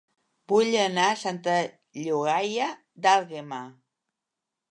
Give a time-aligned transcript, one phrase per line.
[0.51, 1.57] Vull anar a Santa
[2.05, 2.71] Llogaia
[3.07, 3.63] d'Àlguema